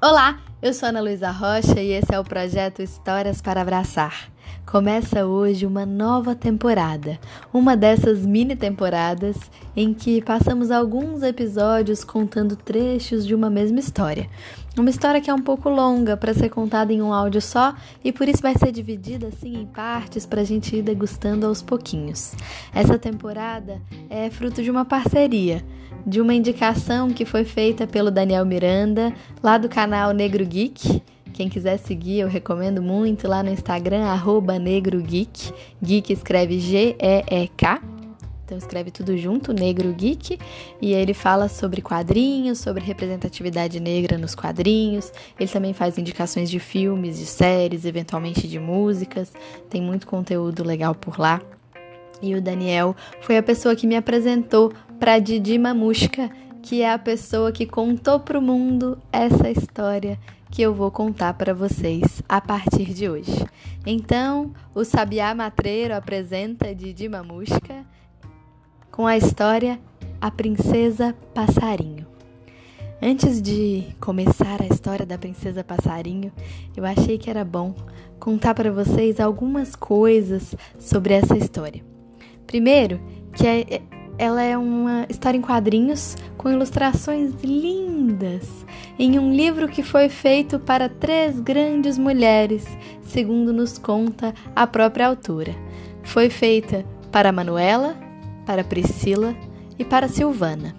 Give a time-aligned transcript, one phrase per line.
[0.00, 4.30] Olá, eu sou Ana Luísa Rocha e esse é o projeto Histórias para Abraçar.
[4.64, 7.18] Começa hoje uma nova temporada,
[7.52, 9.36] uma dessas mini temporadas
[9.74, 14.30] em que passamos alguns episódios contando trechos de uma mesma história.
[14.78, 18.12] Uma história que é um pouco longa para ser contada em um áudio só e
[18.12, 22.34] por isso vai ser dividida assim em partes para a gente ir degustando aos pouquinhos.
[22.72, 25.64] Essa temporada é fruto de uma parceria
[26.06, 31.02] de uma indicação que foi feita pelo Daniel Miranda, lá do canal Negro Geek.
[31.34, 35.52] Quem quiser seguir, eu recomendo muito lá no Instagram, arroba Negro Geek.
[35.82, 37.97] Geek escreve G-E-E-K.
[38.48, 40.38] Então escreve tudo junto, Negro Geek,
[40.80, 45.12] e ele fala sobre quadrinhos, sobre representatividade negra nos quadrinhos.
[45.38, 49.34] Ele também faz indicações de filmes, de séries, eventualmente de músicas.
[49.68, 51.42] Tem muito conteúdo legal por lá.
[52.22, 56.30] E o Daniel foi a pessoa que me apresentou para Didi Mamushka,
[56.62, 60.18] que é a pessoa que contou para o mundo essa história
[60.50, 63.44] que eu vou contar para vocês a partir de hoje.
[63.84, 67.84] Então, o Sabiá Matreiro apresenta Didi Mamushka
[68.98, 69.78] com a história
[70.20, 72.04] A Princesa Passarinho.
[73.00, 76.32] Antes de começar a história da Princesa Passarinho,
[76.76, 77.76] eu achei que era bom
[78.18, 81.80] contar para vocês algumas coisas sobre essa história.
[82.44, 83.00] Primeiro,
[83.32, 83.82] que é,
[84.18, 88.66] ela é uma história em quadrinhos com ilustrações lindas,
[88.98, 92.66] em um livro que foi feito para três grandes mulheres,
[93.02, 95.54] segundo nos conta a própria autora.
[96.02, 98.07] Foi feita para Manuela,
[98.48, 99.36] para Priscila
[99.78, 100.74] e para Silvana.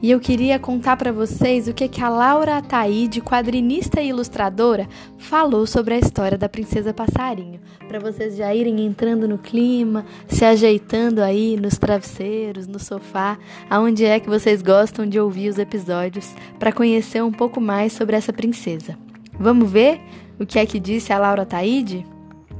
[0.00, 4.88] E eu queria contar para vocês o que, que a Laura Ataíde, quadrinista e ilustradora,
[5.18, 10.44] falou sobre a história da Princesa Passarinho, para vocês já irem entrando no clima, se
[10.44, 16.32] ajeitando aí nos travesseiros, no sofá, aonde é que vocês gostam de ouvir os episódios,
[16.60, 18.96] para conhecer um pouco mais sobre essa princesa.
[19.36, 20.00] Vamos ver
[20.38, 22.06] o que é que disse a Laura Ataíde?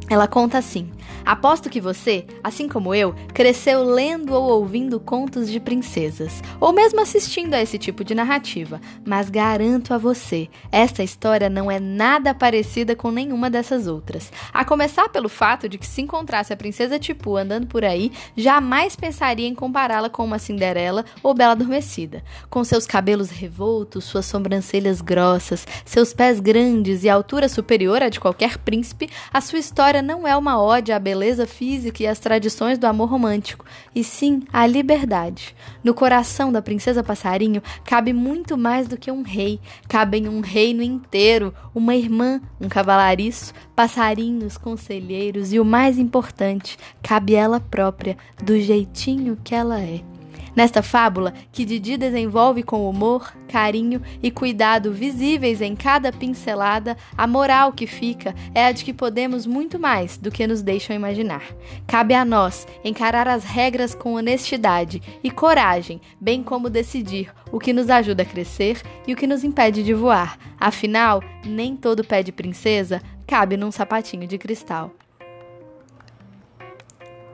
[0.08, 0.90] Ela conta assim:
[1.24, 7.00] Aposto que você, assim como eu, cresceu lendo ou ouvindo contos de princesas, ou mesmo
[7.00, 12.34] assistindo a esse tipo de narrativa, mas garanto a você, essa história não é nada
[12.34, 14.30] parecida com nenhuma dessas outras.
[14.52, 18.94] A começar pelo fato de que se encontrasse a princesa Tipu andando por aí, jamais
[18.94, 22.22] pensaria em compará-la com uma Cinderela ou Bela Adormecida.
[22.50, 28.20] Com seus cabelos revoltos, suas sobrancelhas grossas, seus pés grandes e altura superior à de
[28.20, 32.18] qualquer príncipe, a sua história não é uma ode à beleza beleza física e as
[32.18, 33.64] tradições do amor romântico,
[33.94, 35.54] e sim a liberdade.
[35.84, 40.82] No coração da princesa passarinho cabe muito mais do que um rei, cabem um reino
[40.82, 48.58] inteiro, uma irmã, um cavalariço, passarinhos, conselheiros e o mais importante, cabe ela própria, do
[48.58, 50.13] jeitinho que ela é.
[50.54, 57.26] Nesta fábula, que Didi desenvolve com humor, carinho e cuidado visíveis em cada pincelada, a
[57.26, 61.42] moral que fica é a de que podemos muito mais do que nos deixam imaginar.
[61.86, 67.72] Cabe a nós encarar as regras com honestidade e coragem, bem como decidir o que
[67.72, 70.38] nos ajuda a crescer e o que nos impede de voar.
[70.58, 74.92] Afinal, nem todo pé de princesa cabe num sapatinho de cristal.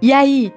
[0.00, 0.50] E aí,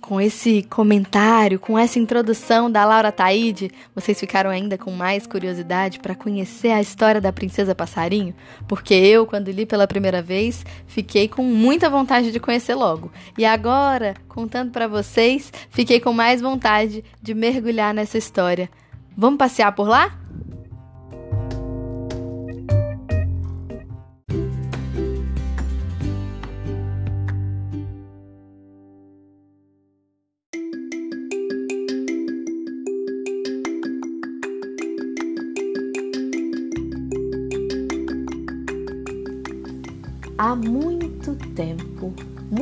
[0.00, 6.00] com esse comentário, com essa introdução da Laura Taide, vocês ficaram ainda com mais curiosidade
[6.00, 8.34] para conhecer a história da Princesa Passarinho?
[8.66, 13.12] Porque eu, quando li pela primeira vez, fiquei com muita vontade de conhecer logo.
[13.36, 18.70] E agora, contando para vocês, fiquei com mais vontade de mergulhar nessa história.
[19.16, 20.19] Vamos passear por lá?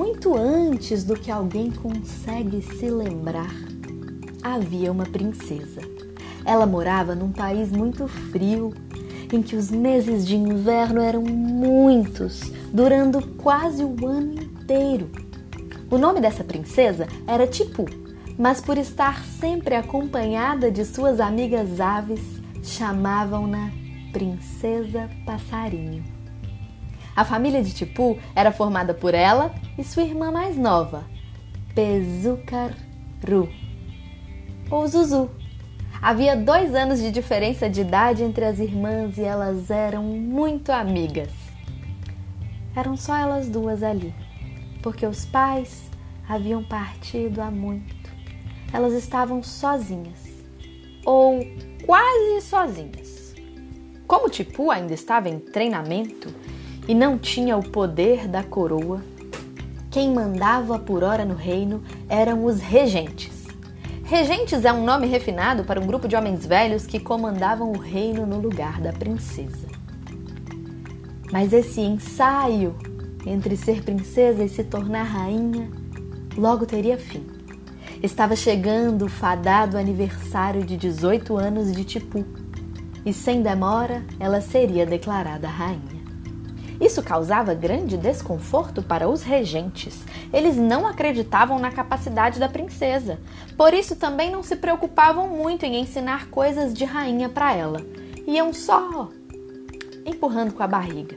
[0.09, 3.55] Muito antes do que alguém consegue se lembrar,
[4.43, 5.83] havia uma princesa.
[6.47, 8.73] Ela morava num país muito frio,
[9.31, 15.11] em que os meses de inverno eram muitos, durando quase o ano inteiro.
[15.91, 17.85] O nome dessa princesa era Tipu,
[18.39, 22.23] mas por estar sempre acompanhada de suas amigas aves,
[22.63, 23.71] chamavam-na
[24.11, 26.18] Princesa Passarinho.
[27.19, 31.05] A família de Tipu era formada por ela e sua irmã mais nova,
[31.75, 33.49] Pezucaru,
[34.71, 35.29] ou Zuzu.
[36.01, 41.33] Havia dois anos de diferença de idade entre as irmãs e elas eram muito amigas.
[42.77, 44.15] Eram só elas duas ali,
[44.81, 45.91] porque os pais
[46.29, 48.13] haviam partido há muito.
[48.73, 50.25] Elas estavam sozinhas,
[51.05, 51.41] ou
[51.85, 53.35] quase sozinhas.
[54.07, 56.33] Como Tipu ainda estava em treinamento
[56.89, 59.03] e não tinha o poder da coroa,
[59.91, 63.47] quem mandava por hora no reino eram os regentes.
[64.05, 68.25] Regentes é um nome refinado para um grupo de homens velhos que comandavam o reino
[68.25, 69.69] no lugar da princesa.
[71.31, 72.75] Mas esse ensaio
[73.27, 75.71] entre ser princesa e se tornar rainha
[76.39, 77.27] logo teria fim.
[78.03, 82.25] Estava chegando o fadado aniversário de 18 anos de Tipu,
[83.05, 85.98] e sem demora ela seria declarada rainha.
[86.81, 89.99] Isso causava grande desconforto para os regentes.
[90.33, 93.19] Eles não acreditavam na capacidade da princesa,
[93.57, 97.85] por isso também não se preocupavam muito em ensinar coisas de rainha para ela.
[98.27, 99.09] Iam só
[100.07, 101.17] empurrando com a barriga.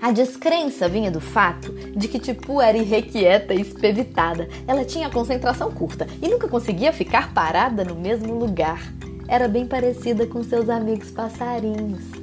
[0.00, 4.48] A descrença vinha do fato de que Tipu era irrequieta e espevitada.
[4.66, 8.82] Ela tinha concentração curta e nunca conseguia ficar parada no mesmo lugar.
[9.28, 12.21] Era bem parecida com seus amigos passarinhos.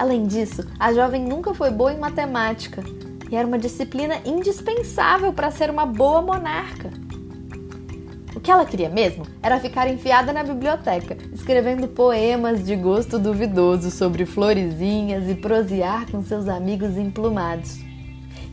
[0.00, 2.82] Além disso, a jovem nunca foi boa em matemática
[3.30, 6.90] e era uma disciplina indispensável para ser uma boa monarca.
[8.34, 13.90] O que ela queria mesmo era ficar enfiada na biblioteca, escrevendo poemas de gosto duvidoso
[13.90, 17.78] sobre florezinhas e prosear com seus amigos emplumados.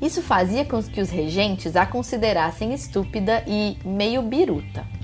[0.01, 4.96] Isso fazia com que os regentes a considerassem estúpida e meio biruta.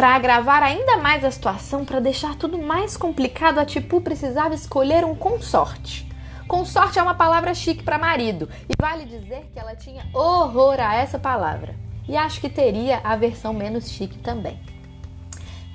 [0.00, 5.04] Para agravar ainda mais a situação, para deixar tudo mais complicado, a Tipu precisava escolher
[5.04, 6.10] um consorte.
[6.48, 10.94] Consorte é uma palavra chique para marido, e vale dizer que ela tinha horror a
[10.94, 11.74] essa palavra
[12.08, 14.58] e acho que teria a versão menos chique também.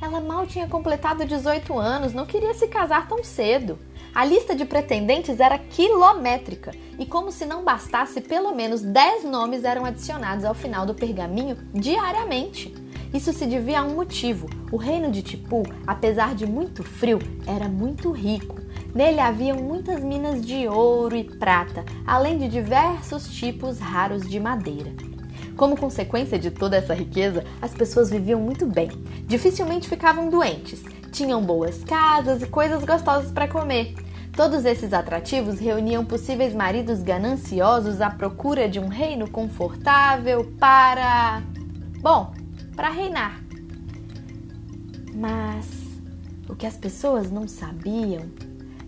[0.01, 3.77] Ela mal tinha completado 18 anos, não queria se casar tão cedo.
[4.11, 9.63] A lista de pretendentes era quilométrica e, como se não bastasse, pelo menos 10 nomes
[9.63, 12.84] eram adicionados ao final do pergaminho diariamente.
[13.13, 14.49] Isso se devia a um motivo.
[14.71, 18.59] O reino de Tipu, apesar de muito frio, era muito rico.
[18.93, 24.93] Nele haviam muitas minas de ouro e prata, além de diversos tipos raros de madeira.
[25.55, 28.89] Como consequência de toda essa riqueza, as pessoas viviam muito bem,
[29.25, 33.95] dificilmente ficavam doentes, tinham boas casas e coisas gostosas para comer.
[34.35, 41.41] Todos esses atrativos reuniam possíveis maridos gananciosos à procura de um reino confortável para.
[42.01, 42.33] Bom,
[42.75, 43.41] para reinar.
[45.13, 45.67] Mas
[46.49, 48.29] o que as pessoas não sabiam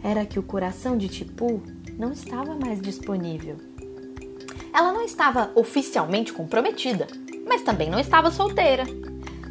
[0.03, 1.61] era que o coração de Tipu
[1.97, 3.57] não estava mais disponível.
[4.73, 7.07] Ela não estava oficialmente comprometida,
[7.47, 8.83] mas também não estava solteira.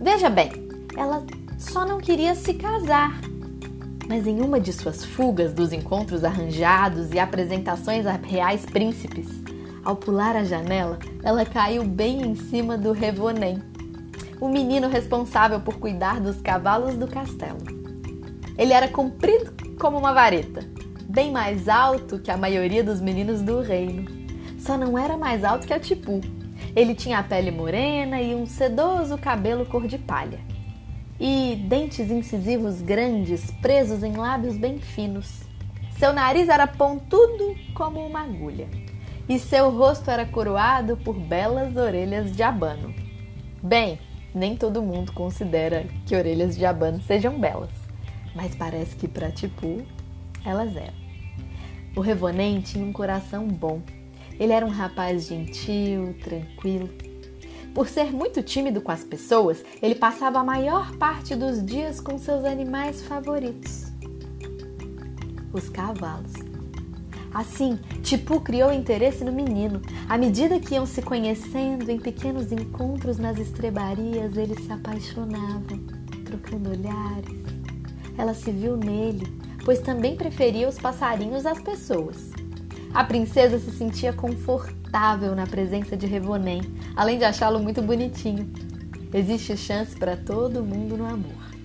[0.01, 0.53] Veja bem,
[0.97, 1.25] ela
[1.59, 3.21] só não queria se casar.
[4.09, 9.27] Mas em uma de suas fugas dos encontros arranjados e apresentações a reais príncipes,
[9.85, 13.61] ao pular a janela, ela caiu bem em cima do Revonem,
[14.41, 17.59] o menino responsável por cuidar dos cavalos do castelo.
[18.57, 20.61] Ele era comprido como uma vareta,
[21.09, 24.27] bem mais alto que a maioria dos meninos do reino
[24.59, 26.21] só não era mais alto que a Tipu.
[26.75, 30.41] Ele tinha a pele morena e um sedoso cabelo cor de palha.
[31.21, 35.43] E dentes incisivos grandes presos em lábios bem finos.
[35.99, 38.69] Seu nariz era pontudo como uma agulha.
[39.29, 42.93] E seu rosto era coroado por belas orelhas de abano.
[43.63, 43.99] Bem,
[44.37, 47.71] nem todo mundo considera que orelhas de abano sejam belas,
[48.35, 49.83] mas parece que para Tipu
[50.45, 50.95] elas eram.
[51.97, 53.81] O Revonem tinha um coração bom
[54.39, 56.91] ele era um rapaz gentil, tranquilo.
[57.75, 62.19] Por ser muito tímido com as pessoas, ele passava a maior parte dos dias com
[62.19, 63.87] seus animais favoritos,
[65.53, 66.56] os cavalos.
[67.37, 69.83] Assim, Tipu criou interesse no menino.
[70.09, 75.79] À medida que iam se conhecendo em pequenos encontros nas estrebarias, eles se apaixonavam,
[76.25, 77.43] trocando olhares.
[78.17, 79.27] Ela se viu nele,
[79.67, 82.31] pois também preferia os passarinhos às pessoas.
[82.95, 86.63] A princesa se sentia confortável na presença de Revonem,
[86.97, 88.51] além de achá-lo muito bonitinho.
[89.13, 91.56] Existe chance para todo mundo no amor.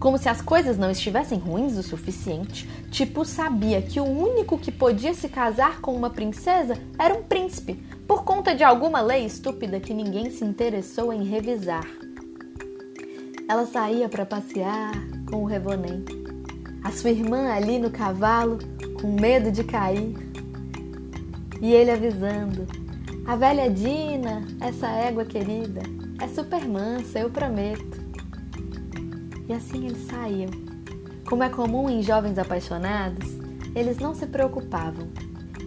[0.00, 4.72] Como se as coisas não estivessem ruins o suficiente, Tipo sabia que o único que
[4.72, 7.74] podia se casar com uma princesa era um príncipe,
[8.06, 11.86] por conta de alguma lei estúpida que ninguém se interessou em revisar.
[13.48, 14.92] Ela saía para passear
[15.30, 16.04] com o Revonem.
[16.82, 18.58] A sua irmã ali no cavalo,
[19.00, 20.14] com medo de cair,
[21.60, 22.66] e ele avisando:
[23.24, 25.82] A velha Dina, essa égua querida,
[26.20, 27.99] é super mansa, eu prometo.
[29.50, 30.50] E assim eles saíam.
[31.28, 33.28] Como é comum em jovens apaixonados,
[33.74, 35.08] eles não se preocupavam,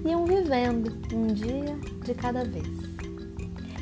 [0.05, 2.79] iam vivendo um dia de cada vez.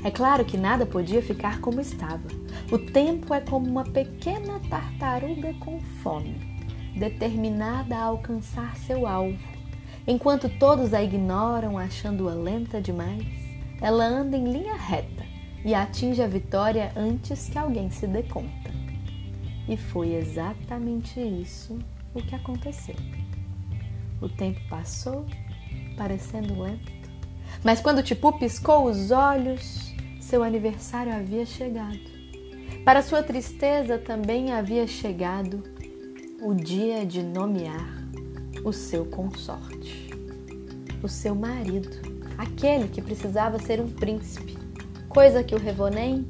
[0.03, 2.27] É claro que nada podia ficar como estava.
[2.72, 6.50] O tempo é como uma pequena tartaruga com fome.
[6.98, 9.38] determinada a alcançar seu alvo.
[10.08, 13.27] Enquanto todos a ignoram, achando-a lenta demais,
[13.79, 15.24] ela anda em linha reta
[15.63, 18.80] e atinge a vitória antes que alguém se dê conta.
[19.68, 21.80] E foi exatamente isso
[22.13, 22.96] o que aconteceu.
[24.22, 25.25] O tempo passou,
[25.98, 26.91] parecendo lento,
[27.63, 32.00] mas quando Tipu piscou os olhos, seu aniversário havia chegado.
[32.86, 35.63] Para sua tristeza também havia chegado
[36.41, 38.01] o dia de nomear
[38.63, 40.10] o seu consorte,
[41.03, 41.89] o seu marido,
[42.38, 44.58] aquele que precisava ser um príncipe,
[45.08, 46.27] coisa que o Revonem,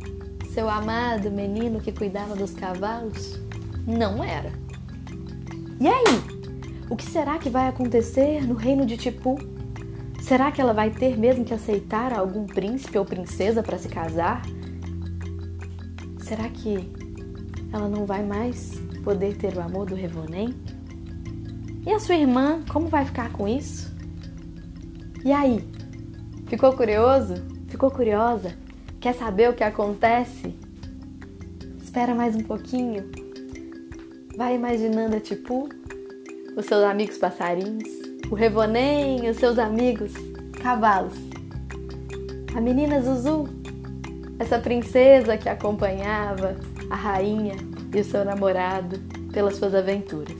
[0.54, 3.40] seu amado menino que cuidava dos cavalos,
[3.88, 4.52] não era.
[5.80, 6.22] E aí?
[6.90, 9.38] O que será que vai acontecer no reino de Tipu?
[10.22, 14.42] Será que ela vai ter mesmo que aceitar algum príncipe ou princesa para se casar?
[16.20, 16.92] Será que
[17.72, 18.74] ela não vai mais
[19.06, 20.54] poder ter o amor do Revonem?
[21.86, 23.90] E a sua irmã, como vai ficar com isso?
[25.24, 25.66] E aí?
[26.48, 27.36] Ficou curioso?
[27.70, 28.61] Ficou curiosa?
[29.02, 30.56] Quer saber o que acontece?
[31.82, 33.10] Espera mais um pouquinho.
[34.38, 35.68] Vai imaginando a Tipu,
[36.56, 37.90] os seus amigos passarinhos,
[38.30, 40.14] o Revonem, os seus amigos
[40.62, 41.16] cavalos,
[42.56, 43.50] a menina Zuzu,
[44.38, 46.56] essa princesa que acompanhava
[46.88, 47.56] a rainha
[47.96, 49.00] e o seu namorado
[49.34, 50.38] pelas suas aventuras.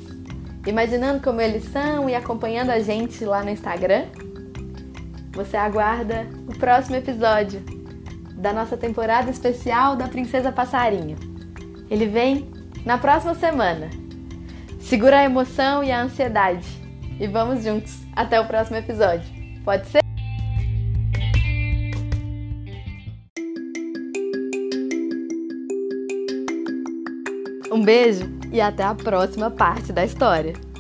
[0.68, 4.06] Imaginando como eles são e acompanhando a gente lá no Instagram?
[5.32, 7.71] Você aguarda o próximo episódio
[8.42, 11.16] da nossa temporada especial da Princesa Passarinho.
[11.90, 12.52] Ele vem
[12.84, 13.90] na próxima semana.
[14.80, 16.68] Segura a emoção e a ansiedade
[17.20, 19.30] e vamos juntos até o próximo episódio.
[19.64, 20.02] Pode ser?
[27.72, 30.71] Um beijo e até a próxima parte da história.